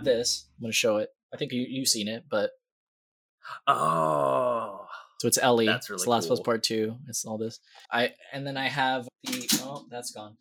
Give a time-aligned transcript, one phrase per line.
[0.00, 0.46] have this.
[0.58, 1.10] I'm gonna show it.
[1.32, 2.50] I think you you've seen it, but
[3.66, 4.86] Oh,
[5.18, 5.66] so it's Ellie.
[5.66, 6.40] That's really it's The Last of Us.
[6.40, 6.96] Part Two.
[7.08, 7.60] It's all this.
[7.90, 10.36] I and then I have the oh that's gone.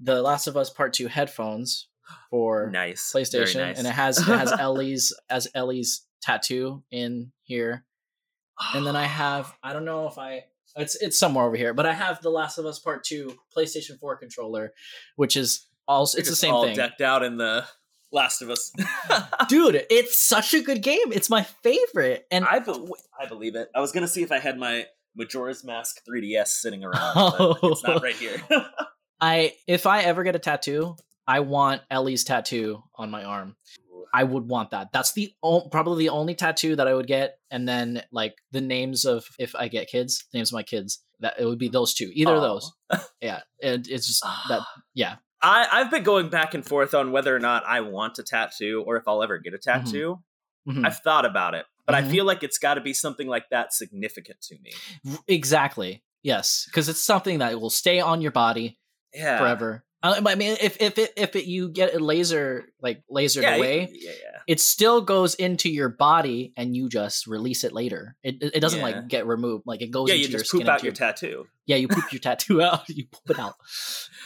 [0.00, 1.88] The Last of Us Part Two headphones
[2.30, 3.12] for nice.
[3.14, 3.78] PlayStation, nice.
[3.78, 7.84] and it has it has Ellie's as Ellie's tattoo in here.
[8.74, 10.44] And then I have I don't know if I
[10.76, 13.98] it's it's somewhere over here, but I have the Last of Us Part Two PlayStation
[13.98, 14.72] Four controller,
[15.16, 16.76] which is also it's the same all thing.
[16.76, 17.64] decked out in the
[18.14, 18.72] Last of Us.
[19.48, 21.12] Dude, it's such a good game.
[21.12, 22.26] It's my favorite.
[22.30, 22.72] And I, be-
[23.20, 23.68] I believe it.
[23.74, 24.86] I was gonna see if I had my
[25.16, 28.40] Majora's Mask 3DS sitting around, but it's not right here.
[29.20, 30.96] I if I ever get a tattoo,
[31.26, 33.56] I want Ellie's tattoo on my arm.
[34.12, 34.92] I would want that.
[34.92, 38.60] That's the o- probably the only tattoo that I would get, and then like the
[38.60, 41.00] names of if I get kids, names of my kids.
[41.20, 42.72] That it would be those two, either of those.
[43.20, 44.62] Yeah, and it's just that.
[44.94, 48.22] Yeah, I, I've been going back and forth on whether or not I want a
[48.22, 50.22] tattoo or if I'll ever get a tattoo.
[50.68, 50.86] Mhm.
[50.86, 51.98] I've thought about it, but Mhm.
[51.98, 54.72] I feel like it's got to be something like that significant to me.
[55.28, 56.02] exactly.
[56.22, 58.78] Yes, because it's something that will stay on your body
[59.12, 59.84] Yeah, forever.
[60.02, 63.56] Uh, I mean, if if it, if it, you get a laser like lasered Yeah,
[63.56, 64.38] away, yeah, yeah.
[64.46, 68.16] it still goes into your body and you just release it later.
[68.22, 69.64] It it doesn't like get removed.
[69.66, 70.60] Like it goes Yeah, into you your just skin.
[70.62, 71.46] poop out into your tattoo.
[71.66, 72.88] yeah, you poop your tattoo out.
[72.88, 73.54] You poop it out.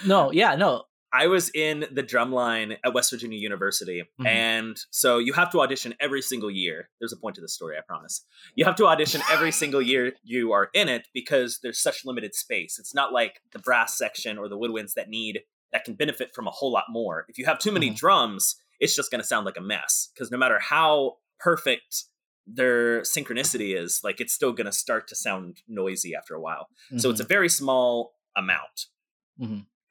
[0.04, 0.84] No, yeah, no.
[1.12, 4.26] I was in the drum line at West Virginia University, Mhm.
[4.26, 6.90] and so you have to audition every single year.
[7.00, 8.24] There's a point to the story, I promise.
[8.54, 12.34] You have to audition every single year you are in it because there's such limited
[12.34, 12.78] space.
[12.78, 15.40] It's not like the brass section or the woodwinds that need
[15.72, 17.24] that can benefit from a whole lot more.
[17.28, 17.96] If you have too many Mhm.
[17.96, 22.04] drums, it's just going to sound like a mess because no matter how perfect
[22.46, 26.68] their synchronicity is, like it's still going to start to sound noisy after a while.
[26.96, 28.86] So it's a very small amount.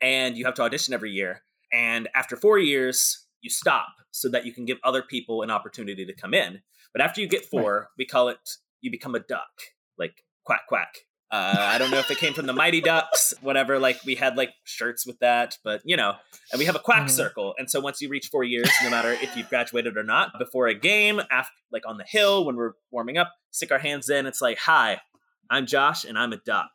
[0.02, 1.42] And you have to audition every year.
[1.74, 6.06] And after four years, you stop so that you can give other people an opportunity
[6.06, 6.62] to come in.
[6.94, 8.38] But after you get four, we call it
[8.82, 9.50] you become a duck,
[9.98, 10.96] like quack quack.
[11.30, 13.80] Uh, I don't know if it came from the Mighty Ducks, whatever.
[13.80, 16.14] Like we had like shirts with that, but you know,
[16.52, 17.10] and we have a quack Mhm.
[17.10, 17.54] circle.
[17.58, 20.68] And so once you reach four years, no matter if you've graduated or not, before
[20.68, 24.26] a game, after like on the hill when we're warming up, stick our hands in.
[24.26, 25.02] It's like, hi,
[25.50, 26.70] I'm Josh, and I'm a duck.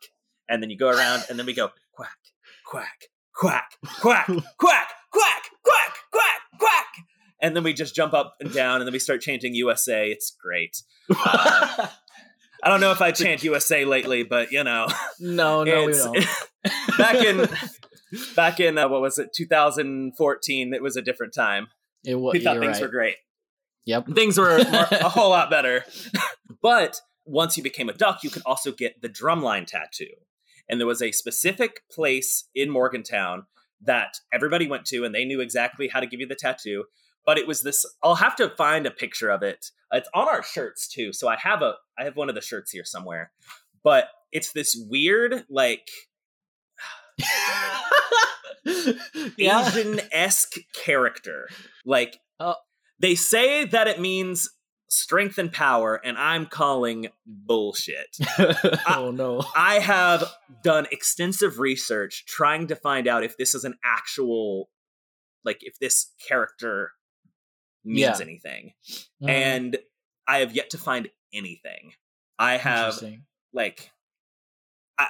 [0.47, 2.17] And then you go around, and then we go quack,
[2.65, 3.71] quack, quack,
[4.01, 4.27] quack,
[4.57, 6.87] quack, quack, quack, quack, quack.
[7.41, 10.09] And then we just jump up and down, and then we start chanting USA.
[10.09, 10.81] It's great.
[11.09, 11.87] Uh,
[12.63, 14.87] I don't know if I chant USA lately, but you know,
[15.19, 16.25] no, no, we don't.
[16.97, 17.49] back in
[18.37, 20.73] back in uh, what was it, 2014?
[20.73, 21.67] It was a different time.
[22.05, 22.81] It, wa- We thought things right.
[22.83, 23.15] were great.
[23.85, 24.07] Yep.
[24.15, 25.83] Things were more, a whole lot better.
[26.61, 30.13] but once you became a duck, you could also get the drumline tattoo.
[30.73, 33.43] And there was a specific place in Morgantown
[33.79, 36.85] that everybody went to, and they knew exactly how to give you the tattoo.
[37.27, 37.85] But it was this.
[38.01, 39.67] I'll have to find a picture of it.
[39.91, 41.13] It's on our shirts too.
[41.13, 41.75] So I have a.
[41.99, 43.31] I have one of the shirts here somewhere.
[43.83, 45.87] But it's this weird, like.
[49.37, 51.49] Asian esque character.
[51.85, 52.55] Like, Oh.
[52.99, 54.49] they say that it means
[54.93, 58.17] strength and power, and I'm calling bullshit.
[58.87, 59.43] oh no.
[59.55, 60.23] I have
[60.63, 64.69] done extensive research trying to find out if this is an actual,
[65.43, 66.91] like, if this character
[67.83, 68.17] means Yeah.
[68.21, 68.73] anything.
[69.21, 69.77] Mm, And
[70.27, 71.93] I have yet to find anything.
[72.39, 73.01] I have
[73.53, 73.91] like
[74.97, 75.07] I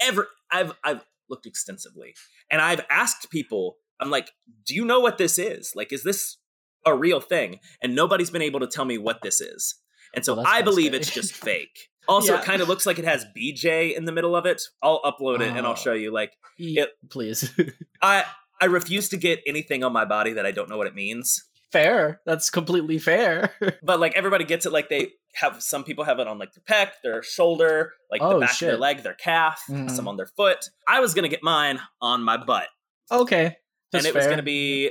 [0.00, 2.14] ever I've I've looked extensively
[2.50, 4.30] and I've asked people I'm like
[4.64, 6.38] do you know what this is like is this
[6.86, 9.74] a real thing and nobody's been able to tell me what this is
[10.14, 10.98] and so Well, I believe scary.
[11.00, 12.40] it's just fake also Yeah.
[12.40, 15.40] it kind of looks like it has BJ in the middle of it I'll upload
[15.40, 15.74] it and I'll Oh.
[15.76, 17.50] show you like Ye- it- Please.
[18.02, 18.24] I
[18.60, 21.44] I refuse to get anything on my body that I don't know what it means
[21.72, 22.22] fair.
[22.24, 23.52] That's completely fair.
[23.82, 26.62] but like everybody gets it like they have some people have it on like their
[26.86, 29.90] pec their shoulder like the Oh, back of their leg their calf Mhm.
[29.90, 32.68] some on their foot i was gonna get mine on my butt
[33.10, 33.56] okay.
[33.92, 34.90] That's and it was gonna be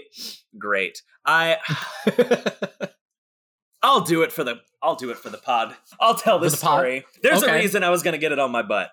[0.57, 1.01] great.
[1.25, 1.57] I
[3.83, 5.75] i'll do it for the i'll do it for the pod.
[5.99, 6.79] I'll tell this the pod?
[6.79, 7.05] story.
[7.21, 8.89] There's a reason i was gonna get it on my butt.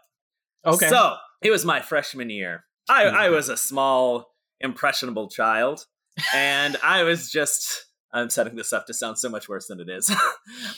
[0.64, 0.88] Okay.
[0.88, 2.64] so it was my freshman year.
[2.88, 3.32] I i Mhm.
[3.32, 5.86] was a small impressionable child
[6.34, 9.88] and i was just i'm setting this up to sound so much worse than it
[9.88, 10.10] is.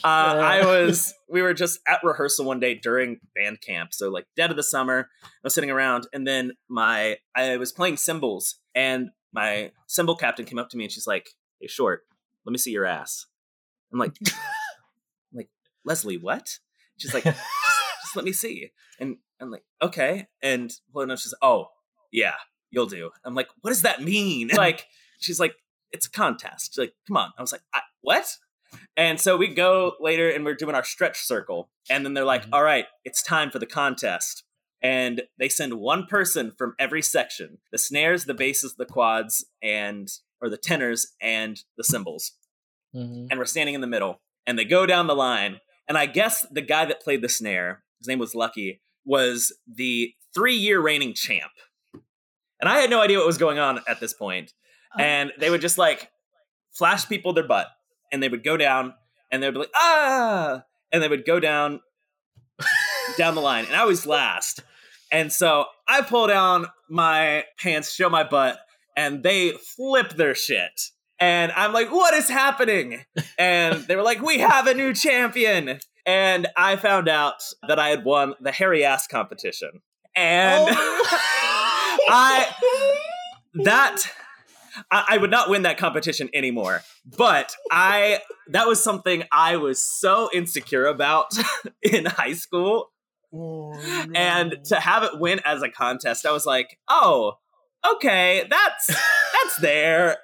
[0.05, 4.27] Uh, i was we were just at rehearsal one day during band camp so like
[4.37, 5.09] dead of the summer.
[5.23, 10.45] I was sitting around and then my i was playing cymbals and my cymbal captain
[10.45, 11.31] came up to me and she's like
[11.61, 12.03] hey short
[12.45, 13.27] let me see your ass
[13.93, 14.33] i'm like I'm
[15.35, 15.49] like
[15.85, 16.59] leslie what
[16.97, 17.39] she's like just,
[18.03, 21.69] just let me see and i'm like okay and well, no, she's like oh
[22.13, 22.35] yeah
[22.71, 24.87] you'll do i'm like what does that mean like
[25.19, 25.55] she's like
[25.95, 26.77] it's a contest.
[26.77, 27.31] Like, come on.
[27.39, 28.27] I was like, I, what?
[28.97, 31.71] And so we go later and we're doing our stretch circle.
[31.89, 32.49] And then they're like, Mhm.
[32.53, 34.43] all right, it's time for the contest.
[34.85, 40.09] And they send one person from every section the snares, the basses, the quads, and
[40.43, 42.33] or the tenors and the cymbals.
[42.95, 43.29] Mhm.
[43.31, 44.21] And we're standing in the middle.
[44.47, 45.61] And they go down the line.
[45.89, 50.15] And I guess the guy that played the snare, his name was Lucky, was the
[50.35, 51.53] three year reigning champ.
[52.61, 54.53] And I had no idea what was going on at this point.
[54.95, 55.03] Oh.
[55.03, 56.11] And they would just like
[56.73, 57.69] flash people their butt
[58.13, 58.95] and they would go down
[59.31, 61.81] and they'd be like, ah, and they would go down
[63.17, 63.65] down the line.
[63.65, 64.63] And I was last.
[65.15, 68.59] And so I pull down my pants, show my butt,
[68.97, 70.91] and they flip their shit.
[71.21, 73.05] And I'm like, what is happening?
[73.39, 75.79] And they were like, we have a new champion.
[76.05, 79.83] And I found out that I had won the hairy ass competition.
[80.17, 81.07] And Oh.
[82.09, 82.49] I
[83.63, 84.11] that
[84.91, 86.83] I, I would not win that competition anymore.
[87.17, 91.27] But I that was something I was so insecure about
[91.83, 92.91] in high school.
[93.35, 93.75] Oh,
[94.15, 97.39] And to have it win as a contest, I was like, oh,
[97.95, 100.19] okay, that's that's there.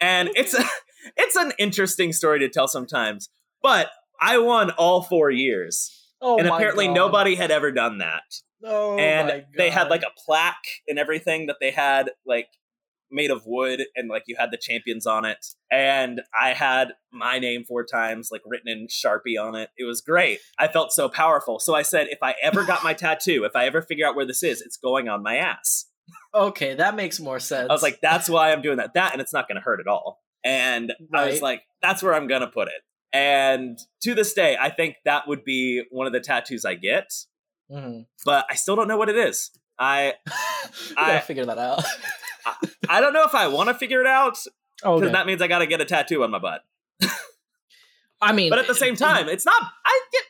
[0.00, 0.64] And it's a,
[1.16, 3.28] it's an interesting story to tell sometimes.
[3.62, 3.90] But
[4.20, 5.94] I won all four years.
[6.20, 6.94] Oh and apparently God.
[6.94, 8.24] nobody had ever done that
[8.64, 12.48] Oh and they had like a plaque and everything that they had like
[13.10, 15.46] made of wood and like you had the champions on it.
[15.70, 19.70] And i had my name four times like written in sharpie on it.
[19.78, 20.40] It was great.
[20.58, 21.58] I felt so powerful.
[21.60, 24.26] So i said if i ever got my tattoo if i ever figure out where
[24.26, 25.86] this is it's going on my ass.
[26.34, 27.68] Okay, that makes more sense.
[27.70, 28.94] i was like that's why i'm doing that.
[28.94, 30.20] That and it's not going to hurt at all.
[30.44, 32.82] And i was like that's where i'm going to put it.
[33.12, 37.10] And to this day i think that would be one of the tattoos i get.
[37.70, 38.06] Mhm.
[38.24, 39.50] but i still don't know what it is.
[39.78, 40.14] I
[40.96, 41.84] I- figure that out.
[42.88, 44.38] I don't know if I want to figure it out
[44.82, 45.12] because okay.
[45.12, 46.62] that means I got to get a tattoo on my butt.
[48.20, 49.32] I mean, But at the same eh, time, mm.
[49.32, 49.62] it's not.
[49.84, 50.22] I get.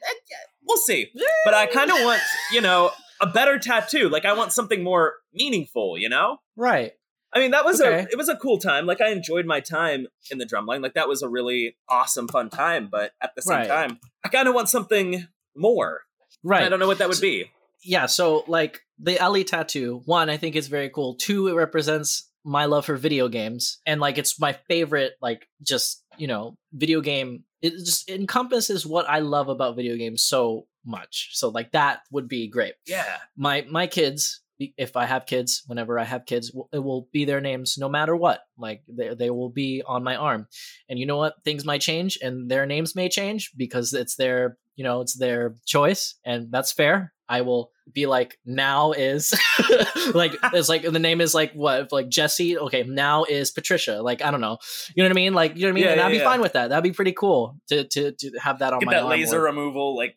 [0.67, 1.11] We'll see.
[1.47, 2.21] But I kind of want,
[2.53, 4.09] you know, a better tattoo.
[4.11, 5.97] Like I want something more meaningful.
[5.99, 6.39] You know.
[6.57, 6.93] right.
[7.31, 8.01] I mean, that was Okay.
[8.01, 8.09] a.
[8.11, 8.87] It was a cool time.
[8.87, 10.83] Like I enjoyed my time in the drumline.
[10.83, 12.89] Like that was a really awesome, fun time.
[12.91, 13.69] But at the same Right.
[13.69, 16.03] time, I kind of want something more.
[16.43, 16.63] Right.
[16.63, 17.51] I don't know what that would be.
[17.83, 21.15] Yeah so like the ellie tattoo one i think is very cool.
[21.15, 26.05] Two it represents my love for video games and like it's my favorite like just
[26.17, 27.45] you know video game.
[27.61, 32.29] It just encompasses what i love about video games so much so like that would
[32.29, 32.75] be great.
[32.87, 33.19] Yeah.
[33.37, 34.43] my my kids
[34.77, 38.17] if i have kids whenever i have kids it will be their names no matter
[38.17, 40.47] what like they, they will be on my arm.
[40.89, 41.35] And you know what?
[41.45, 45.57] Things might change and their names may change because it's their you know it's their
[45.67, 49.33] choice and that's fair i will be like now is
[50.15, 54.23] like it's like the name is like what like jesse okay now is patricia like
[54.23, 54.59] i don't know
[54.95, 56.13] you know what i mean like you know what i mean Yeah, and i'd yeah,
[56.13, 56.25] be yeah.
[56.25, 58.95] fine with that that'd be pretty cool to to, to have that on Get my
[58.95, 59.97] that laser or, removal.
[59.97, 60.17] Like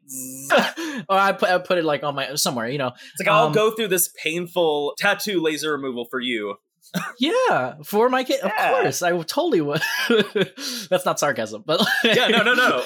[1.09, 3.47] or I put, I put it like on my somewhere you know it's like I'll
[3.47, 6.55] Um, go through this painful tattoo laser removal for you.
[7.19, 9.81] Yeah, for my kid, of course, I totally would.
[10.89, 12.83] that's not sarcasm, but Yeah, no, no, no.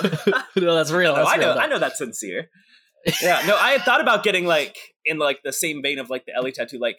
[0.57, 1.13] no, that's real.
[1.13, 2.49] No, that's I know, real, I know that's sincere.
[3.21, 6.25] Yeah, no, I had thought about getting like in like the same vein of like
[6.25, 6.97] the Ellie tattoo, like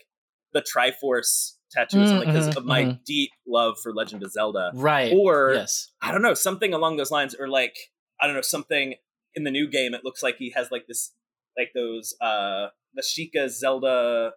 [0.52, 3.04] the Triforce tattoo, something, because Mhm, of my mhm.
[3.04, 4.72] deep love for Legend of Zelda.
[4.74, 5.12] Right.
[5.12, 5.90] Or yes.
[6.00, 7.76] I don't know, something along those lines, or like
[8.20, 8.94] I don't know, something
[9.34, 9.94] in the new game.
[9.94, 11.12] It looks like he has like this,
[11.58, 14.32] like those uh the Sheikah Zelda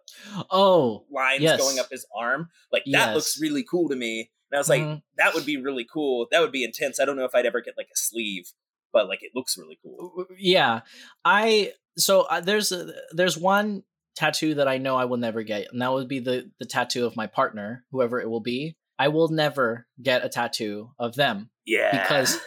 [0.50, 1.58] Oh, lines Yes.
[1.58, 2.48] going up his arm.
[2.72, 3.14] Like that Yes.
[3.14, 4.30] looks really cool to me.
[4.50, 5.02] And I was like, mhm.
[5.16, 6.26] that would be really cool.
[6.30, 6.98] That would be intense.
[7.00, 8.52] I don't know if I'd ever get like a sleeve,
[8.92, 10.26] but like it looks really cool.
[10.38, 10.80] yeah.
[11.24, 13.82] I so uh, there's a, there's one
[14.16, 17.06] tattoo that I know I will never get, and that would be the the tattoo
[17.06, 18.76] of my partner, whoever it will be.
[18.98, 22.38] I will never get a tattoo of them Yeah, because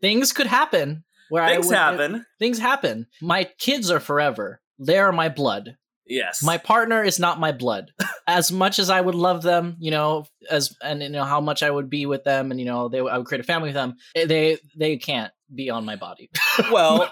[0.00, 2.26] things could happen where I things would, happen.
[2.38, 3.06] Things happen.
[3.22, 4.60] My kids are forever.
[4.78, 5.76] They are my blood.
[6.10, 7.92] Yes, my partner is not my blood
[8.26, 11.62] as much as i would love them you know as and you know how much
[11.62, 13.74] i would be with them and you know they i would create a family with
[13.74, 16.28] them eh, they they can't be on my body
[16.72, 17.08] well,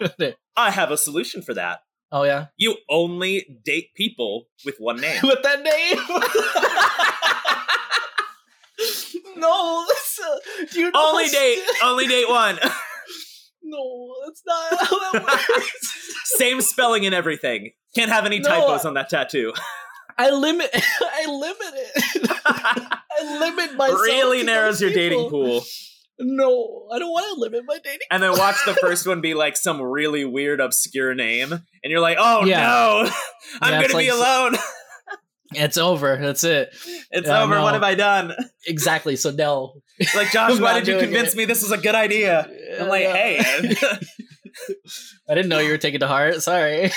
[0.57, 1.79] I have a solution for that.
[2.11, 5.21] oh yeah You only date people with one name.
[5.23, 5.99] with that name
[9.37, 10.39] no that's, uh,
[10.75, 12.59] you only date, only date one.
[13.63, 17.73] no that's not how that works Same spelling and everything.
[17.99, 19.53] Can't have any No, typos on that tattoo.
[20.21, 25.63] i limit i limit it i limit myself really to narrows your dating pool.
[26.19, 29.35] no i don't want to limit my dating And then watch the first one be
[29.35, 32.61] like some really weird, obscure name, and you're like, "Oh Yeah.
[32.67, 33.11] no,
[33.63, 34.57] I'm Yeah, gonna be alone."
[35.55, 36.17] It's over.
[36.21, 36.75] That's it.
[37.11, 37.55] It's over.
[37.61, 37.73] What no.
[37.75, 38.35] have I done?
[38.67, 39.17] Exactly.
[39.17, 39.81] So no.
[40.15, 41.37] Like, Josh, why did you convince it.
[41.39, 42.47] me this is a good idea?
[42.79, 43.15] I'm like, Yeah.
[43.15, 43.75] hey,
[45.29, 46.43] I didn't know you were taking to heart.
[46.43, 46.91] Sorry.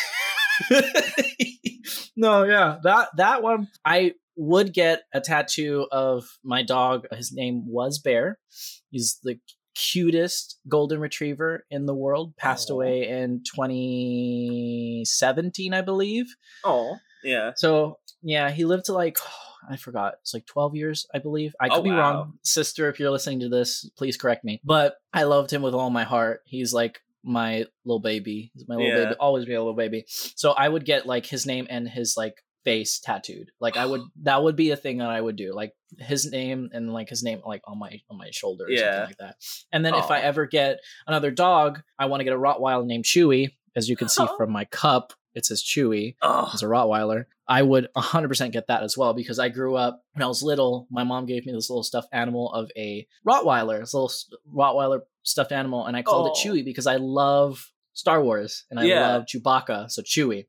[2.16, 2.78] no, yeah.
[2.84, 7.06] That that one I would get a tattoo of my dog.
[7.12, 8.40] His name was Bear.
[8.90, 9.40] He's the
[9.76, 12.36] cutest golden retriever in the world.
[12.38, 12.74] Passed Aw.
[12.74, 16.26] away in 2017, I believe.
[16.64, 17.52] oh, yeah.
[17.56, 19.18] So yeah, he lived to like
[19.70, 20.16] I forgot.
[20.22, 21.54] It's like 12 years, I believe.
[21.62, 21.98] I oh, could Oh, be wow.
[21.98, 22.34] wrong.
[22.44, 24.60] Sister, if you're listening to this, please correct me.
[24.64, 26.42] But I loved him with all my heart.
[26.46, 28.52] He's like my little baby.
[28.54, 29.04] He's my little Yeah.
[29.06, 29.16] baby.
[29.20, 30.06] Always be a little baby.
[30.08, 33.52] So I would get like his name and his like face tattooed.
[33.60, 35.54] Like I would that would be a thing that I would do.
[35.54, 38.80] Like his name and like his name like on my on my shoulder or Yeah.
[38.92, 39.36] something like that.
[39.72, 43.06] And then if I ever get another dog, I want to get a Rottweiler named
[43.06, 43.50] Chewy.
[43.76, 47.62] As you can see from my cup, it says Chewy Oh, as a Rottweiler, I
[47.62, 50.88] would 100% get that as well because I grew up when I was little.
[50.90, 54.12] My mom gave me this little stuffed animal of a Rottweiler, this little
[54.54, 56.40] Rottweiler stuffed animal, and I called it Oh.
[56.50, 59.08] Chewy because I love Star Wars and I Yeah.
[59.14, 60.46] love Chewbacca, so Chewy.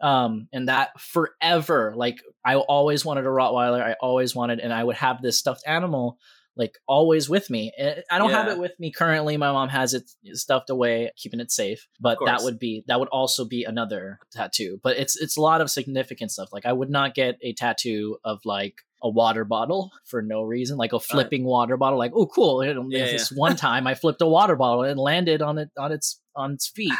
[0.00, 3.82] Um, and that forever, like I always wanted a Rottweiler.
[3.82, 6.18] I always wanted, and I would have this stuffed animal
[6.56, 7.72] like always with me.
[7.76, 9.36] Eh, I don't have it with me currently.
[9.36, 11.88] My mom has it stuffed away, keeping it safe.
[12.00, 14.80] But that would be that would also be another tattoo.
[14.82, 16.50] But it's it's a lot of significant stuff.
[16.52, 20.78] Like I would not get a tattoo of like a water bottle for no reason,
[20.78, 21.98] like a flipping water bottle.
[21.98, 25.42] Like oh cool, know, Yeah, this one time I flipped a water bottle and landed
[25.42, 26.92] on it on its on its feet.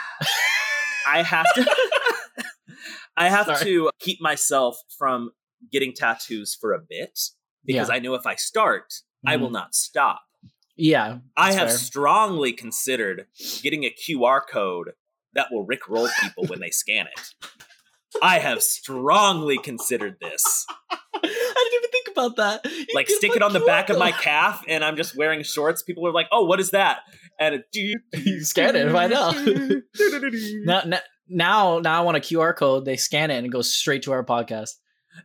[1.08, 1.66] I have to.
[3.16, 3.64] I have Sorry.
[3.64, 5.30] to keep myself from
[5.70, 7.18] getting tattoos for a bit
[7.64, 8.92] because I know if I start,
[9.26, 9.52] I will Mhm.
[9.52, 10.22] not stop.
[10.76, 11.78] Yeah, I have fair.
[11.78, 13.26] strongly considered
[13.62, 14.92] getting a QR code
[15.34, 17.34] that will rickroll people when they scan it.
[18.22, 20.66] I have strongly considered this.
[20.90, 22.64] I didn't even think about that.
[22.70, 25.82] You Like, stick it on the back of my calf, and I'm just wearing shorts.
[25.82, 27.00] People are like, "Oh, what is that?"
[27.40, 27.64] And it,
[28.24, 29.34] You scan it, find out.
[30.64, 32.84] now, now, now, now I want a QR code.
[32.84, 34.70] They scan it and it goes straight to our podcast.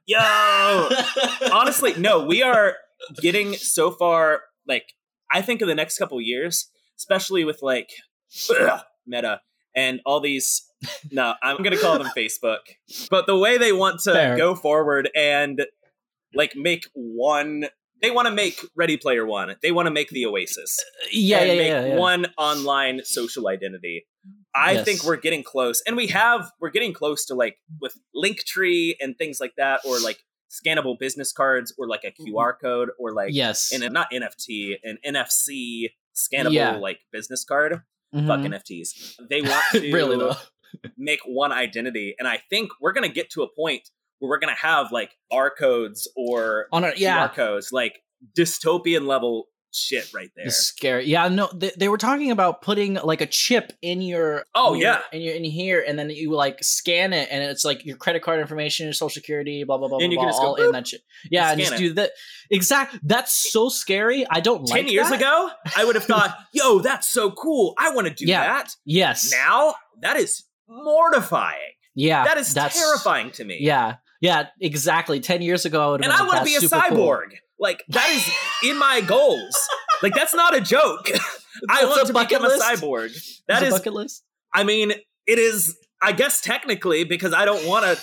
[0.05, 0.17] Yo,
[1.51, 2.75] honestly, no, we are
[3.21, 4.41] getting so far.
[4.67, 4.93] Like,
[5.31, 7.89] I think in the next couple years, especially with like
[8.49, 9.41] ugh, Meta
[9.75, 10.65] and all these.
[11.11, 12.59] No, I'm gonna call them Facebook.
[13.09, 14.37] But the way they want to Fair.
[14.37, 15.65] go forward and
[16.33, 17.65] like make one,
[18.01, 19.53] they want to make Ready Player One.
[19.61, 20.77] They want to make the Oasis.
[21.11, 21.95] yeah, and yeah, make yeah, yeah.
[21.97, 24.05] one online social identity.
[24.55, 24.85] I Yes.
[24.85, 29.17] think we're getting close, and we have we're getting close to like with Linktree and
[29.17, 33.33] things like that, or like scannable business cards, or like a QR code, or like
[33.33, 33.71] yes.
[33.73, 36.77] and not NFT, an NFC scannable Yeah.
[36.77, 37.81] like business card.
[38.13, 38.27] Mhm.
[38.27, 39.15] Fuck NFTs.
[39.29, 40.35] They want to really though.
[40.97, 43.89] make one identity, and I think we're gonna get to a point
[44.19, 48.01] where we're gonna have like R codes or On a, yeah, QR codes, like
[48.37, 50.45] dystopian level shit right there.
[50.47, 51.05] It's scary.
[51.05, 54.79] Yeah, no, they, they were talking about putting like a chip in your Oh, in
[54.81, 55.01] your- yeah.
[55.13, 58.21] in your in here, and then you like scan it, and it's like your credit
[58.23, 60.47] card information, your social security, blah blah blah, And blah, you can blah just go,
[60.47, 61.01] all in that shit.
[61.29, 61.88] Yeah, and scan just it.
[61.88, 62.11] do that.
[62.51, 62.99] Exact.
[63.03, 64.25] That's so scary.
[64.29, 64.85] I don't like.
[64.85, 65.19] 10 years that.
[65.19, 67.73] ago, I would have thought, yo, that's so cool.
[67.77, 68.43] I want to do Yeah.
[68.43, 68.75] that.
[68.85, 69.31] Yes.
[69.31, 71.57] Now, that is mortifying.
[71.95, 72.23] yeah.
[72.25, 73.57] that is terrifying to me.
[73.61, 73.95] Yeah.
[74.21, 74.47] Yeah.
[74.59, 75.19] Exactly.
[75.19, 76.03] Ten years ago, I would.
[76.03, 77.27] And I want to be a cyborg.
[77.59, 78.29] Like, that is
[78.69, 79.55] in my goals.
[80.01, 81.09] Like, that's not a joke.
[81.69, 82.63] I want to become list?
[82.63, 83.41] a cyborg.
[83.47, 84.23] That That is, bucket list.
[84.53, 84.93] I mean,
[85.27, 88.01] it is, I guess, technically, because I don't want to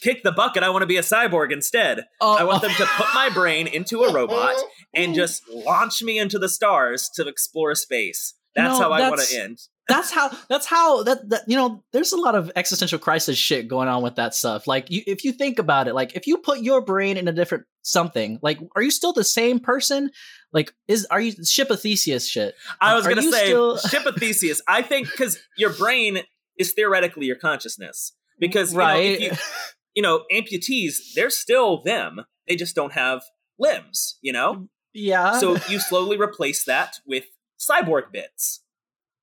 [0.00, 0.62] kick the bucket.
[0.62, 2.04] I want to be a cyborg instead.
[2.20, 2.68] Oh, I want oh.
[2.68, 4.54] them to put my brain into a robot
[4.94, 8.34] and just launch me into the stars to explore space.
[8.54, 9.58] That's No, how I want to end.
[9.88, 13.68] That's how that's how that, that you know there's a lot of existential crisis shit
[13.68, 16.38] going on with that stuff like you, if you think about it like if you
[16.38, 20.10] put your brain in a different something like are you still the same person
[20.52, 23.78] like is are you ship of theseus shit I was Are going to say still-
[23.90, 24.62] ship of Theseus.
[24.66, 26.20] I think because your brain
[26.58, 28.12] is theoretically your consciousness.
[28.38, 29.30] Because you know, if right you,
[29.96, 32.24] you know, amputees, they're still them.
[32.46, 33.22] They just don't have
[33.58, 34.18] limbs.
[34.22, 37.24] You know, yeah so you slowly replace that with
[37.58, 38.60] cyborg bits.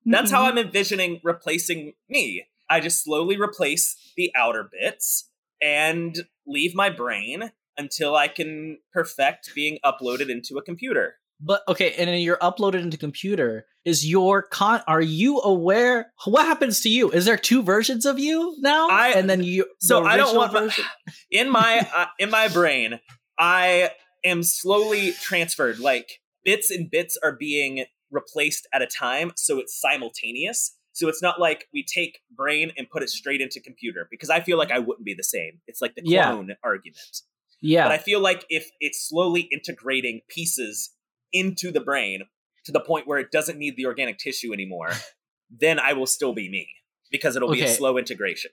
[0.06, 0.48] That's how Mhm.
[0.50, 2.46] I'm envisioning replacing me.
[2.70, 5.28] I just slowly replace the outer bits
[5.62, 11.16] and leave my brain until I can perfect being uploaded into a computer.
[11.38, 16.46] but okay and then you're uploaded into computer is your con are you aware what
[16.46, 20.00] happens to you is there two versions of you now I- and then you So
[20.00, 20.86] the I don't want version-
[21.30, 23.00] in my uh, in my brain.
[23.38, 23.90] I
[24.24, 25.78] am slowly transferred.
[25.78, 27.84] Like bits and bits are being
[28.16, 30.76] replaced at a time, so it's simultaneous.
[30.92, 34.40] So it's not like we take brain and put it straight into computer because I
[34.40, 35.60] feel like I wouldn't be the same.
[35.66, 36.30] It's like the Yeah.
[36.32, 37.20] clone argument.
[37.60, 37.84] Yeah.
[37.84, 40.90] But I feel like if it's slowly integrating pieces
[41.32, 42.22] into the brain
[42.64, 44.90] to the point where it doesn't need the organic tissue anymore,
[45.50, 46.66] then I will still be me
[47.10, 48.50] because it'll be a slow integration.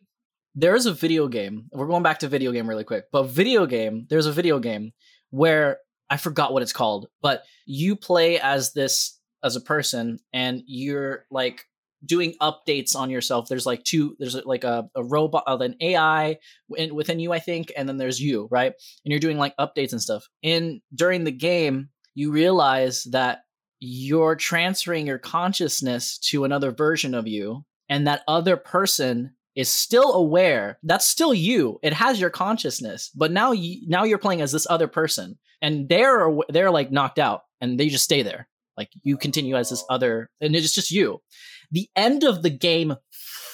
[0.55, 1.67] there's a video game.
[1.71, 3.05] We're going back to video game really quick.
[3.11, 4.91] But video game, there's a video game
[5.31, 5.79] where
[6.11, 11.25] I forgot what it's called, but you play as this as a person and you're
[11.29, 11.65] like
[12.05, 13.47] doing updates on yourself.
[13.47, 16.37] There's like two there's like a, a robot uh, an AI
[16.75, 18.73] in, within you I think and then there's you, right?
[19.05, 20.27] And you're doing like updates and stuff.
[20.41, 23.39] In during the game, you realize that
[23.79, 30.13] you're transferring your consciousness to another version of you and that other person is still
[30.13, 34.51] aware that's still you it has your consciousness but now you now you're playing as
[34.51, 38.89] this other person and they're they're like knocked out and they just stay there like
[39.03, 41.19] you continue as this other and it's just you
[41.71, 42.95] the end of the game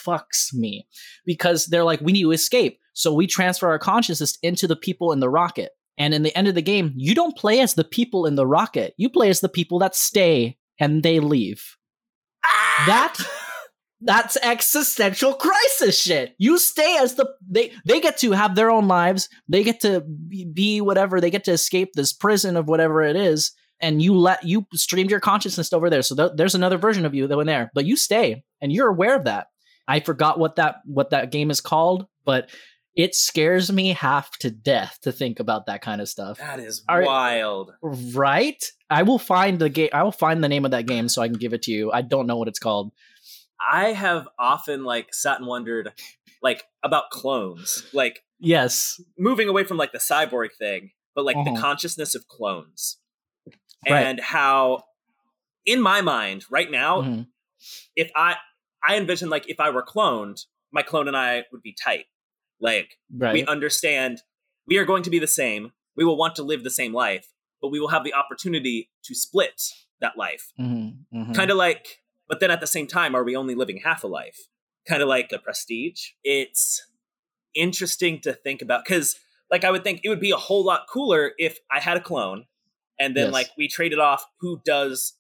[0.06, 0.88] fucks me
[1.26, 5.12] because they're like we need to escape so we transfer our consciousness into the people
[5.12, 7.84] in the rocket and in the end of the game you don't play as the
[7.84, 11.78] people in the rocket you play as the people that stay and they leave
[12.46, 12.84] ah!
[12.88, 13.18] that
[14.02, 16.34] that's existential crisis shit.
[16.38, 19.28] You stay as the they they get to have their own lives.
[19.50, 21.20] They get to be, be whatever.
[21.20, 23.52] They get to escape this prison of whatever it is.
[23.82, 26.02] And you let you streamed your consciousness over there.
[26.02, 28.90] So th- there's another version of you that went there, but you stay and you're
[28.90, 29.48] aware of that.
[29.88, 32.50] I forgot what that what that game is called, but
[32.96, 36.38] it scares me half to death to think about that kind of stuff.
[36.40, 37.72] That is Are- wild.
[37.82, 38.62] Right?
[38.90, 39.90] I will find the game.
[39.94, 41.92] I will find the name of that game so I can give it to you.
[41.92, 42.92] I don't know what it's called.
[43.72, 45.94] I have often like sat and wondered
[46.42, 47.86] like about clones.
[47.94, 49.02] Like Yes.
[49.18, 51.56] moving away from like the cyborg thing, but like Mhm.
[51.56, 52.98] the consciousness of clones.
[53.88, 54.06] Right.
[54.06, 54.84] And how
[55.66, 57.28] in my mind right now, Mhm.
[57.96, 58.38] if I
[58.82, 62.06] I envision like if I were cloned, my clone and I would be tight.
[62.60, 63.34] Like Right.
[63.34, 64.24] we understand
[64.66, 65.74] we are going to be the same.
[65.96, 67.28] We will want to live the same life,
[67.62, 69.62] but we will have the opportunity to split
[70.00, 70.54] that life.
[70.60, 71.36] Mhm, mhm.
[71.36, 74.08] Kind of like, but then at the same time, are we only living half a
[74.08, 74.48] life?
[74.88, 76.12] Kind of like the prestige.
[76.24, 76.86] It's
[77.54, 79.20] interesting to think about because,
[79.52, 82.02] like, I would think it would be a whole lot cooler if I had a
[82.02, 82.46] clone
[83.00, 83.34] and then, Yes.
[83.34, 85.14] like, we traded off who does,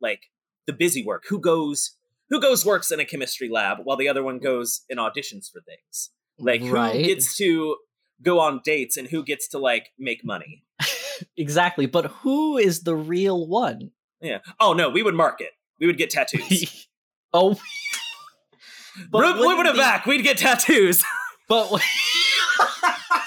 [0.00, 0.30] like,
[0.66, 1.96] the busy work, who goes.
[2.30, 5.60] Who goes works in a chemistry lab while the other one goes and auditions for
[5.60, 6.10] things?
[6.38, 6.96] Like Right.
[6.96, 7.76] who gets to
[8.22, 10.64] go on dates and who gets to like make money?
[11.36, 11.84] exactly.
[11.86, 13.90] But who is the real one?
[14.22, 14.38] Yeah.
[14.58, 15.50] Oh no, we would market.
[15.78, 16.88] We would get tattoos.
[17.34, 17.60] oh.
[19.10, 20.06] But we wouldn't have back.
[20.06, 21.04] We'd get tattoos.
[21.48, 21.68] But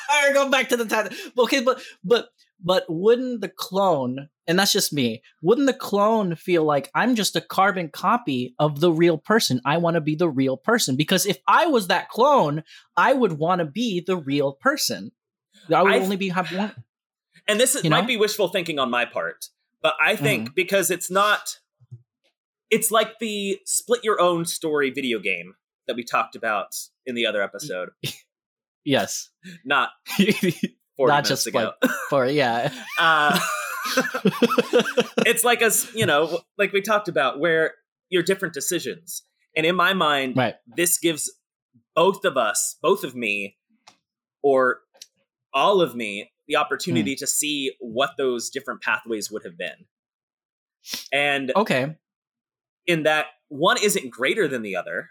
[0.10, 1.16] I go back to the tattoo.
[1.38, 2.30] Okay, but but
[2.64, 7.36] but wouldn't the clone, and that's just me, wouldn't the clone feel like I'm just
[7.36, 9.62] a carbon copy of the real person?
[9.66, 12.64] I want to be the real person because if I was that clone,
[12.96, 15.12] I would want to be the real person.
[15.74, 16.74] I would I've- only be have one.
[17.48, 17.98] and this is, might know?
[17.98, 18.08] Mm-hmm.
[18.08, 19.46] be wishful thinking on my part,
[19.82, 21.58] but I think because it's not,
[22.70, 25.56] it's like the split your own story video game
[25.88, 27.90] that we talked about in the other episode.
[28.86, 29.32] Yes,
[29.66, 31.74] Not 40 Not just ago.
[32.10, 32.72] for yeah.
[33.00, 33.40] uh,
[35.26, 37.74] it's like us, you know, like we talked about, where
[38.10, 39.24] you're different decisions.
[39.56, 40.56] And in my mind, right.
[40.76, 41.32] this gives
[41.96, 43.58] both of us, both of me,
[44.44, 44.80] or
[45.54, 47.18] all of me, the opportunity Hmm.
[47.20, 49.86] to see what those different pathways would have been.
[51.12, 51.96] And Okay.
[52.86, 55.10] in that one isn't greater than the other.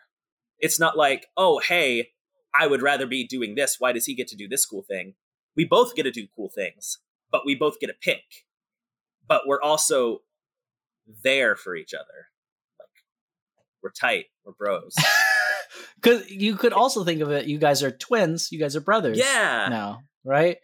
[0.59, 2.11] It's not like, oh, hey,
[2.59, 3.77] I would rather be doing this.
[3.79, 5.15] Why does he get to do this cool thing?
[5.57, 6.99] We both get to do cool things,
[7.31, 8.23] but we both get a pick.
[9.27, 10.21] But we're also
[11.25, 12.29] there for each other.
[12.79, 12.89] Like,
[13.83, 14.95] we're tight, we're bros.
[16.01, 19.19] Because you could also think of it, you guys are twins, you guys are brothers.
[19.19, 19.67] yeah.
[19.69, 20.59] now, right?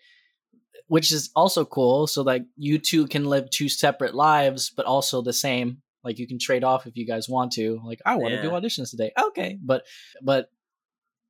[0.86, 2.06] Which is also cool.
[2.06, 5.78] So like you two can live two separate lives, but also the same.
[6.04, 7.80] Like you can trade off if you guys want to.
[7.84, 9.12] Like I want to do auditions today.
[9.28, 9.84] Okay, but
[10.22, 10.48] but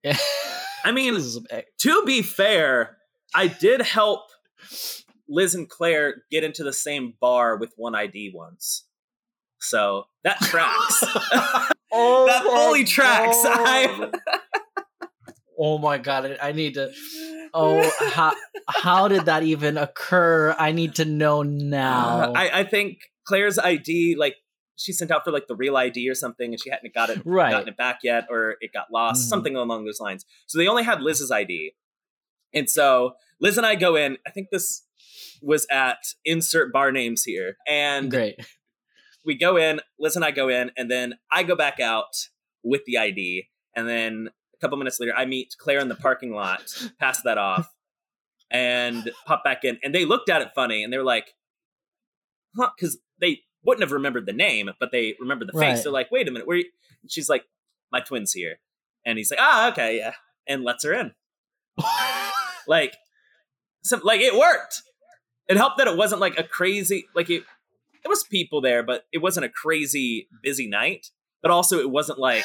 [0.04, 2.98] I mean, this is a- to be fair,
[3.34, 4.22] I did help
[5.28, 8.84] Liz and Claire get into the same bar with one ID once.
[9.60, 11.02] So that tracks.
[11.92, 13.38] oh that fully tracks.
[13.44, 14.10] I-
[15.58, 16.36] oh my god!
[16.42, 16.92] I need to.
[17.54, 18.32] Oh, how
[18.68, 20.54] how did that even occur?
[20.58, 22.20] I need to know now.
[22.20, 24.36] Uh, I, I think Claire's ID, like
[24.76, 27.20] she sent out for like the real ID or something, and she hadn't got it
[27.24, 27.50] Right.
[27.50, 29.28] gotten it back yet, or it got lost, Mhm.
[29.28, 30.24] something along those lines.
[30.46, 31.72] So they only had Liz's ID,
[32.54, 34.18] and so Liz and I go in.
[34.26, 34.82] I think this
[35.42, 38.36] was at insert bar names here, and Great.
[39.24, 39.80] we go in.
[39.98, 42.28] Liz and I go in, and then I go back out
[42.62, 46.32] with the ID, and then a couple minutes later, I meet Claire in the parking
[46.32, 46.62] lot,
[47.00, 47.68] pass that off,
[48.50, 51.34] and popped back in, and they looked at it funny, and they were like,
[52.56, 55.76] "Huh?" Because they wouldn't have remembered the name, but they remembered the face.
[55.76, 55.82] Right.
[55.82, 56.64] They're like, "Wait a minute, where?" You?
[57.08, 57.44] She's like,
[57.90, 58.60] "My twin's here,"
[59.04, 60.14] and he's like, "Ah, okay, yeah,"
[60.46, 61.12] and lets her in.
[62.66, 62.96] Like,
[63.82, 64.82] some like it worked.
[65.48, 67.42] It helped that it wasn't like a crazy like it.
[68.02, 71.08] There was people there, but it wasn't a crazy busy night.
[71.42, 72.44] But also, it wasn't like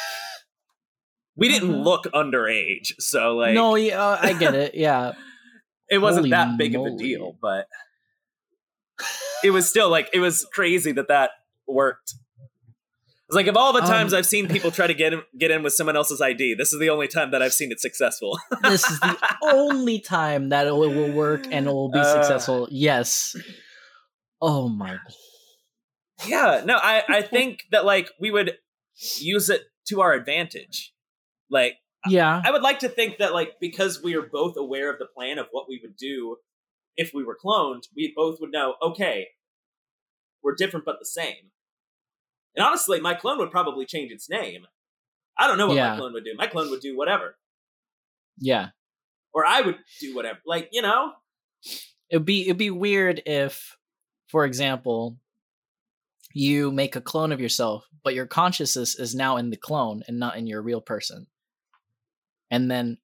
[1.36, 1.84] we didn't Mhm.
[1.84, 4.76] look underage, so like no, yeah, uh, I get it.
[4.76, 5.14] Yeah.
[5.90, 7.38] it wasn't Holy that big of a deal.
[7.42, 7.68] But
[9.44, 11.32] it was still like it was crazy that that
[11.68, 12.14] worked.
[13.30, 15.52] It's like of all the times Um, I've seen people try to get in, get
[15.52, 18.40] in with someone else's ID, this is the only time that I've seen it successful.
[18.64, 22.14] this is the only time that it will will work and it will be Uh.
[22.14, 22.68] successful.
[22.72, 23.36] Yes.
[24.42, 24.98] Oh my.
[26.26, 28.58] yeah, no, I I think that like we would
[29.20, 30.94] use it to our advantage.
[31.50, 31.76] Like
[32.08, 32.42] Yeah.
[32.46, 35.38] I would like to think that like because we are both aware of the plan
[35.38, 36.38] of what we would do
[36.96, 39.28] if we were cloned, we both would know, okay,
[40.42, 41.52] we're different but the same.
[42.58, 44.66] And honestly, my clone would probably change its name.
[45.38, 45.92] I don't know what Yeah.
[45.92, 46.34] my clone would do.
[46.36, 47.38] My clone would do whatever.
[48.40, 48.70] Yeah.
[49.34, 50.40] Or I would do whatever.
[50.46, 51.14] Like, you know?
[52.10, 53.78] It'd be it'd be weird if,
[54.28, 55.18] for example,
[56.34, 60.18] you make a clone of yourself, but your consciousness is now in the clone and
[60.20, 61.28] not in your real person.
[62.50, 62.98] And then,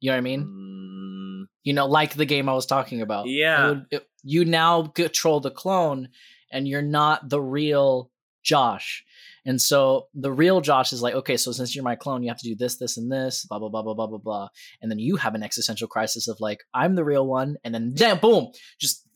[0.00, 0.44] you know what I mean?
[0.44, 3.26] Mm, You know, like the game I was talking about.
[3.26, 3.68] It yeah.
[3.68, 6.08] would- it- you now control the clone,
[6.50, 8.10] and you're not the real
[8.46, 9.04] Josh.
[9.44, 12.38] And so the real Josh is like, okay, so since you're my clone, you have
[12.38, 14.48] to do this, this, and this, blah, blah, blah, blah, blah, blah, blah.
[14.80, 17.56] And then you have an existential crisis of like, I'm the real one.
[17.62, 18.48] And then, damn, boom,
[18.80, 19.06] just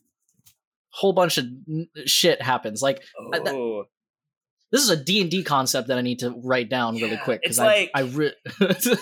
[0.90, 1.46] whole bunch of
[2.06, 2.82] shit happens.
[2.82, 3.84] Like, I- that- Oh.
[4.70, 7.40] this is a D&D concept that I need to write down really quick.
[7.42, 8.34] it's Because I, like- I re-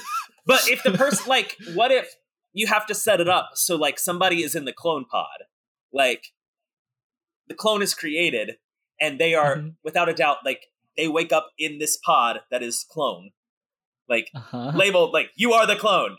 [0.47, 2.09] But if the person like what if
[2.55, 5.27] you have to set it up so like somebody is in the clone pod?
[5.93, 6.29] Like
[7.49, 8.53] the clone is created
[9.01, 9.77] and they are Mhm.
[9.85, 13.31] without a doubt like they wake up in this pod that is clone.
[14.09, 14.73] Like uh-huh.
[14.75, 16.17] labeled like you are the clone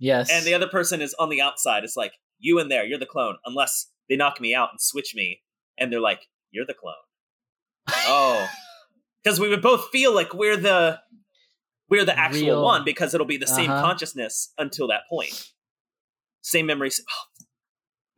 [0.00, 0.28] yes.
[0.30, 3.06] and the other person is on the outside it's like you in there you're the
[3.06, 5.42] clone unless they knock me out and switch me
[5.78, 6.94] and they're like you're the clone
[8.08, 8.48] oh
[9.22, 10.98] because we would both feel like we're the
[11.88, 12.64] we're the actual Real.
[12.64, 13.82] one because it'll be the same Uh-huh.
[13.82, 15.52] consciousness until that point
[16.42, 17.00] same memories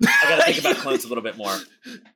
[0.02, 1.56] i gotta think about clones a little bit more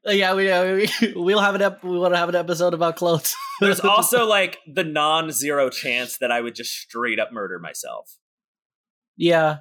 [0.06, 2.96] yeah, we, uh, we we'll have an ep- we want to have an episode about
[2.96, 3.34] clothes.
[3.60, 8.18] there's also like the non-zero chance that i would just straight up murder myself
[9.16, 9.58] yeah,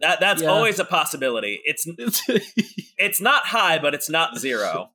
[0.00, 0.48] that that's Yeah.
[0.48, 1.86] always a possibility it's
[2.98, 4.90] it's not high but it's not zero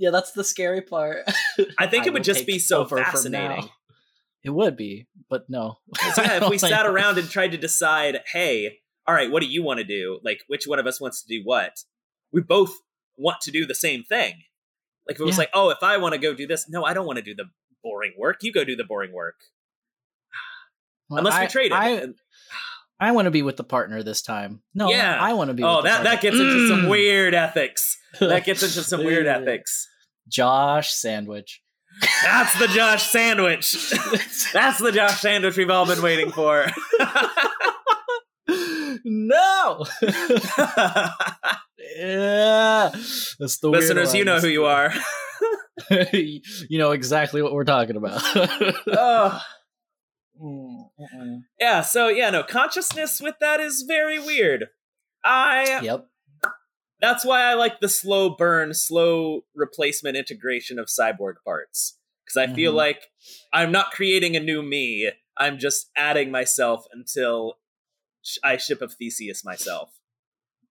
[0.00, 1.18] yeah, that's the scary part.
[1.78, 3.68] I think it would just be so fascinating.
[4.42, 5.76] It would be, but no.
[6.14, 9.48] So yeah, if we sat around and tried to decide, hey, all right, what do
[9.48, 10.20] you want to do?
[10.24, 11.84] Like, which one of us wants to do what?
[12.32, 12.72] We both
[13.16, 14.42] want to do the same thing.
[15.08, 15.40] Like, if it was Yeah.
[15.42, 17.34] like, oh, if I want to go do this, no, I don't want to do
[17.34, 17.46] the
[17.82, 18.38] boring work.
[18.42, 19.36] You go do the boring work.
[21.10, 22.14] Unless we trade traded.
[23.00, 24.62] I, I want to be with the partner this time.
[24.74, 25.16] No, Yeah.
[25.20, 25.64] I want to be.
[25.64, 26.90] oh, with the that, that gets into some Mm.
[26.90, 27.96] weird ethics.
[28.20, 29.88] That gets into some weird ethics.
[30.28, 31.62] Josh sandwich.
[32.22, 33.72] That's the Josh sandwich.
[34.52, 36.66] That's the Josh sandwich we've all been waiting for.
[39.04, 39.84] no.
[41.96, 42.90] yeah,
[43.38, 44.92] that's the Listeners, you know who you are.
[46.12, 48.20] you know exactly what we're talking about.
[48.34, 49.40] oh.
[50.42, 51.40] Mm, mm-mm.
[51.58, 54.68] Yeah, so yeah, no, consciousness with that is very weird.
[55.22, 56.06] I Yep.
[57.00, 61.98] that's why I like the slow burn, slow replacement integration of cyborg parts.
[62.24, 62.76] Because I feel Mhm.
[62.76, 63.10] like
[63.52, 65.10] I'm not creating a new me.
[65.36, 67.58] I'm just adding myself until
[68.44, 69.90] I ship of Theseus myself.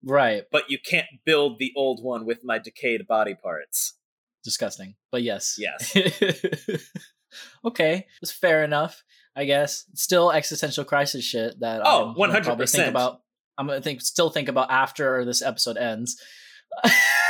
[0.04, 0.44] Right.
[0.52, 3.98] But you can't build the old one with my decayed body parts.
[4.44, 4.96] Disgusting.
[5.12, 5.58] But yes.
[5.60, 5.96] Yes.
[7.66, 8.08] okay.
[8.22, 9.04] It's fair enough,
[9.36, 9.86] I guess.
[9.96, 12.72] Still existential crisis shit that Oh, I'm gonna probably 100%.
[12.72, 13.22] think about
[13.58, 16.22] I'm gonna think still think about after this episode ends.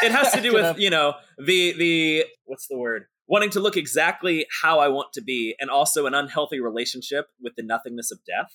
[0.03, 3.05] It has to do with, you know, the the what's the word?
[3.27, 7.53] Wanting to look exactly how I want to be and also an unhealthy relationship with
[7.55, 8.51] the nothingness of death.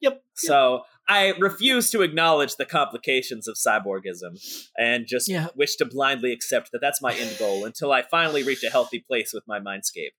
[0.00, 0.22] Yep.
[0.34, 4.38] So I refuse to acknowledge the complications of cyborgism
[4.78, 5.48] and just Yeah.
[5.54, 8.98] wish to blindly accept that that's my end goal until I finally reach a healthy
[9.00, 10.10] place with my mindscape.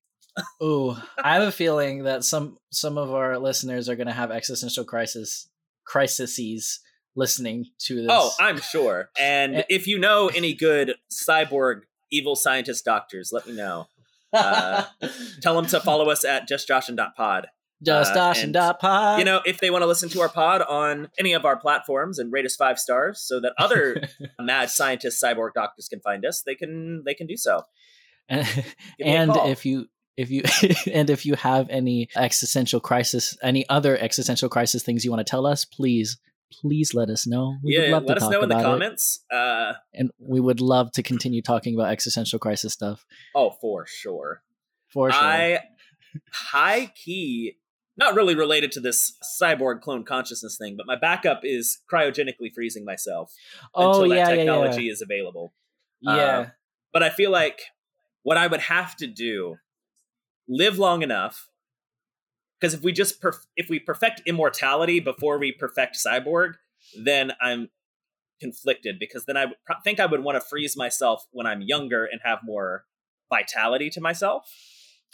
[0.63, 4.31] Ooh, I have a feeling that some some of our listeners are going to have
[4.31, 5.49] existential crisis
[5.85, 6.79] crises
[7.15, 8.07] listening to this.
[8.09, 9.09] Oh, I'm sure.
[9.19, 9.63] And Eh.
[9.69, 13.87] if you know any good cyborg evil scientist doctors, let me know.
[14.33, 14.83] uh,
[15.41, 17.47] Tell them to follow us at justjoshin.pod
[17.83, 19.19] Just Uh, and Dot Pod.
[19.19, 22.17] You know, if they want to listen to our pod on any of our platforms
[22.17, 24.03] and rate us five stars, so that other
[24.39, 27.61] mad scientists, cyborg doctors can find us, they can they can do so.
[28.29, 28.65] and, Give
[28.99, 29.87] me a and if you
[30.17, 30.43] if you
[30.91, 35.29] and if you have any existential crisis any other existential crisis things you want to
[35.29, 36.17] tell us please
[36.51, 39.23] please let us know we would yeah, let us know in the comments.
[39.31, 44.41] Uh, and we would love to continue talking about existential crisis stuff oh, for sure.
[44.87, 45.59] for sure I
[46.31, 47.57] high key,
[47.97, 52.85] not really related to this cyborg clone consciousness thing, but my backup is cryogenically freezing
[52.85, 53.33] myself
[53.73, 55.53] oh until yeah that technology yeah is available.
[56.01, 56.11] yeah.
[56.13, 56.45] Uh,
[56.93, 57.61] But I feel like
[58.23, 59.57] what I would have to do,
[60.47, 61.49] live long enough,
[62.59, 66.53] because if we just perf- if we perfect immortality before we perfect cyborg,
[67.03, 67.69] then I'm
[68.39, 72.05] conflicted because then I pro- think I would want to freeze myself when I'm younger
[72.05, 72.85] and have more
[73.29, 74.49] vitality to myself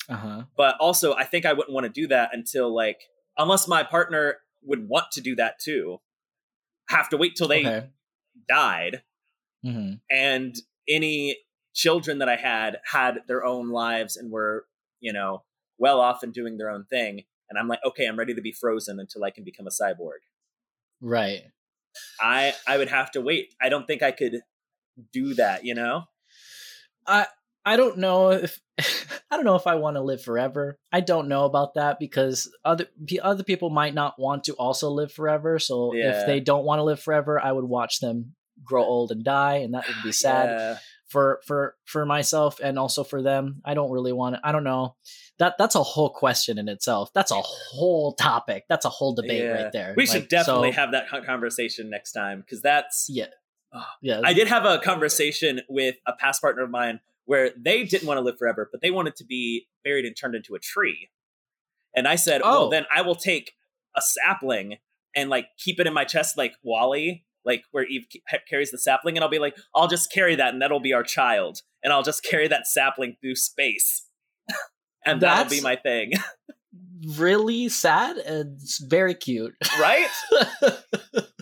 [0.10, 3.02] uh-huh but also I think I wouldn't want to do that until like
[3.38, 6.00] unless my partner would want to do that too.
[6.90, 7.90] Have to wait till they okay
[8.48, 9.04] died
[9.64, 10.56] hmm and
[10.88, 11.38] any
[11.74, 14.66] children that I had had their own lives and were,
[15.00, 15.44] you know,
[15.78, 18.52] well off and doing their own thing and I'm like, okay, I'm ready to be
[18.52, 20.22] frozen until I can become a cyborg.
[21.02, 21.44] right
[22.20, 23.54] I I would have to wait.
[23.62, 24.42] I don't think I could
[25.12, 26.06] do that, you know?
[27.08, 27.28] i
[27.66, 28.60] i don't know if
[29.34, 30.78] i don't know if i want to live forever.
[30.92, 32.86] I don't know about that because other
[33.22, 35.58] other people might not want to also live forever.
[35.60, 36.22] So Yeah.
[36.22, 39.56] if they don't want to live forever i would watch them grow old and die
[39.58, 40.78] and that would be sad Yeah.
[41.08, 43.62] for for for myself and also for them.
[43.66, 44.96] I don't really want to i don't know.
[45.40, 47.10] That that's a whole question in itself.
[47.14, 48.66] That's a whole topic.
[48.70, 49.64] That's a whole debate Yeah.
[49.64, 49.94] right there.
[49.98, 53.28] We should definitely so- have that conversation next time because that's yeah.
[53.76, 54.22] Oh, yeah.
[54.24, 58.18] I did have a conversation with a past partner of mine where they didn't want
[58.18, 61.10] to live forever, but they wanted to be buried and turned into a tree.
[61.96, 62.62] And I said, Oh.
[62.62, 63.54] well, then I will take
[63.96, 64.78] a sapling
[65.16, 68.08] and like keep it in my chest like WALL-E, like where Eve
[68.50, 71.04] carries the sapling, and I'll be like, I'll just carry that, and that'll be our
[71.04, 74.08] child, and I'll just carry that sapling through space,
[75.06, 76.14] and that'll be my thing,
[77.18, 80.08] really sad and very cute right?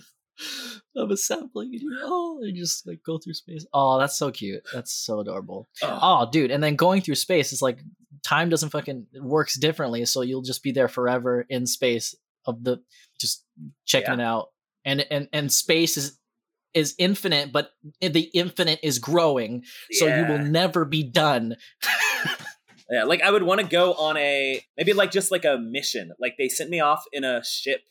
[0.95, 3.65] of a sapling and you oh and just like go through space.
[3.73, 4.63] Oh that's so cute.
[4.73, 5.69] That's so adorable.
[5.81, 7.79] Oh, oh dude and then going through space is like
[8.23, 12.63] time doesn't fucking it works differently so you'll just be there forever in space of
[12.63, 12.81] the
[13.19, 13.45] just
[13.85, 14.47] checking it out.
[14.85, 16.17] And and and space is
[16.73, 21.55] is infinite but the infinite is growing so you will never be done.
[22.91, 26.11] Yeah, like I would want to go on a maybe like just like a mission.
[26.19, 27.83] Like they sent me off in a ship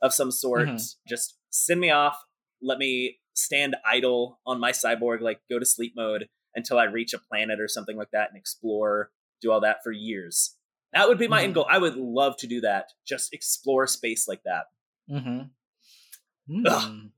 [0.00, 0.68] of some sort.
[0.68, 0.94] Mhm.
[1.06, 2.18] Just send me off.
[2.62, 7.14] Let me stand idle on my cyborg, like go to sleep mode until I reach
[7.14, 10.56] a planet or something like that and explore, do all that for years.
[10.92, 11.54] That would be my end Mhm.
[11.56, 11.66] goal.
[11.70, 12.86] I would love to do that.
[13.06, 14.64] Just explore space like that.
[15.10, 16.66] mm-hmm.
[16.66, 17.10] Ugh.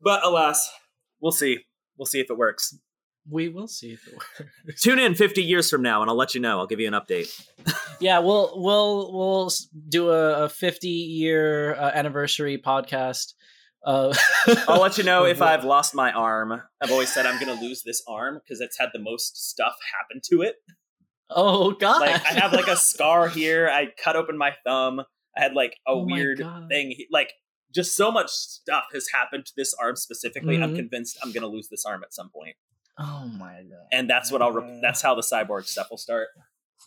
[0.00, 0.70] But alas,
[1.20, 1.58] we'll see.
[1.96, 2.76] We'll see if it works.
[3.30, 4.42] we will see if it works
[4.82, 6.58] Tune in 50 years from now and I'll let you know.
[6.60, 7.28] I'll give you an update.
[8.00, 9.50] yeah we'll we'll we'll
[9.90, 13.34] do a, a 50 year uh, anniversary podcast
[13.88, 14.14] uh
[14.68, 16.60] I'll let you know if I've lost my arm.
[16.80, 19.74] I've always said I'm going to lose this arm because it's had the most stuff
[19.98, 20.56] happen to it.
[21.30, 23.68] oh god Like I have like a scar here.
[23.68, 25.00] I cut open my thumb.
[25.36, 26.94] I had like a Oh weird thing.
[27.10, 27.32] Like
[27.74, 30.56] just so much stuff has happened to this arm specifically.
[30.62, 30.76] I'm Mhm.
[30.76, 32.56] convinced I'm going to lose this arm at some point,
[32.98, 34.52] oh my god and that's what I'll.
[34.52, 36.28] Re- that's how the cyborg stuff will start.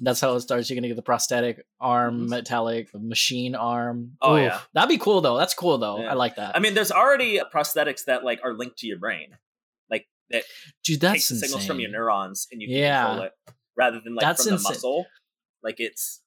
[0.03, 2.29] That's how it starts you're gonna get the prosthetic arm mm-hmm.
[2.29, 4.41] metallic machine arm Oh, Oof.
[4.41, 4.59] yeah.
[4.73, 6.11] that'd be cool though that's cool though Yeah.
[6.11, 9.37] i like that I mean, there's already prosthetics that like are linked to your brain,
[9.89, 10.43] like that
[10.83, 13.05] dude takes that's the signals from your neurons and you can Yeah.
[13.05, 13.33] control it
[13.77, 15.05] rather than like That's from the muscle.
[15.63, 16.21] Like it's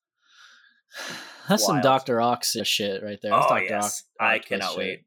[1.48, 3.64] that's some dr ox shit right there that's oh Dr.
[3.64, 4.78] yes, Oct- I cannot shit.
[4.78, 5.04] wait.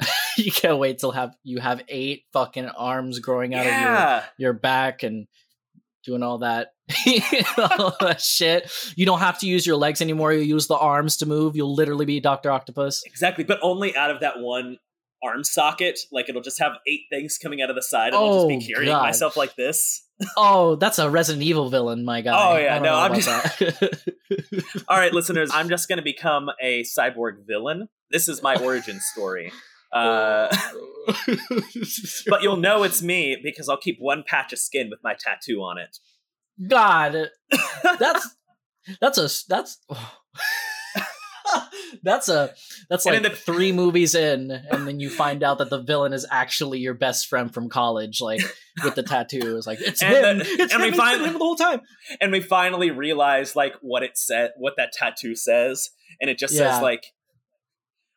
[0.36, 4.52] you can't wait till have you have eight fucking arms growing out of your your
[4.52, 5.28] back and
[6.04, 6.68] doing all that
[7.58, 8.70] all that shit.
[8.96, 10.32] You don't have to use your legs anymore.
[10.32, 11.56] You use the arms to move.
[11.56, 13.02] You'll literally be Doctor Octopus.
[13.06, 13.44] exactly.
[13.44, 14.78] But only out of that one
[15.22, 15.98] arm socket.
[16.12, 18.56] Like it'll just have eight things coming out of the side, and I'll just be
[18.56, 19.02] Oh, carrying God.
[19.02, 20.02] myself like this.
[20.36, 22.32] Oh, that's a Resident Evil villain, my guy.
[22.36, 24.04] Oh, yeah, no, I'm that.
[24.88, 27.88] All right, listeners, I'm just going to become a cyborg villain.
[28.12, 29.50] This is my origin story.
[29.94, 30.48] Uh,
[32.28, 35.58] but you'll know it's me because I'll keep one patch of skin with my tattoo
[35.60, 35.96] on it.
[36.68, 37.30] God,
[37.98, 38.36] that's
[39.00, 39.78] that's a that's
[42.02, 42.54] that's a
[42.90, 46.12] that's And like the- three movies in, and then you find out that the villain
[46.12, 48.40] is actually your best friend from college, like
[48.82, 49.56] with the tattoo.
[49.56, 50.38] It's like it's And him.
[50.38, 50.80] the- it's and him.
[50.82, 51.80] we it's find- him the whole time.
[52.20, 55.90] and we finally realize like what it said, what that tattoo says.
[56.20, 56.72] and it just Yeah.
[56.74, 57.04] says like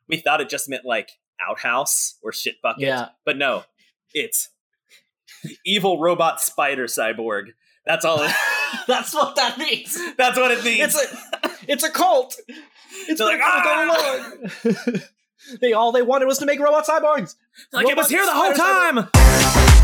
[0.07, 1.09] we thought it just meant like
[1.45, 3.09] outhouse or shit bucket, Yeah.
[3.25, 3.63] but no,
[4.13, 4.49] it's
[5.65, 7.53] evil robot spider cyborg.
[7.85, 8.21] That's all.
[8.21, 8.31] It,
[8.87, 9.97] That's what that means.
[10.17, 10.93] that's what it means.
[10.93, 12.35] It's a it's a cult.
[13.07, 15.07] It's They're like, a cult all "Ah!"
[15.61, 17.35] they all they wanted was to make robot cyborgs.
[17.71, 19.75] like it was here the whole time.